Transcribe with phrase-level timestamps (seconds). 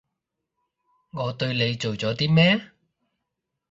[1.11, 2.71] 我對你做咗啲咩？